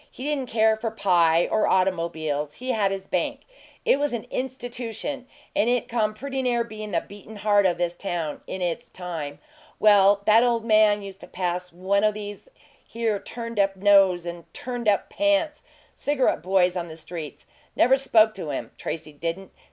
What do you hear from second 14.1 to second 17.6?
and turned up pants cigarette boys on the streets.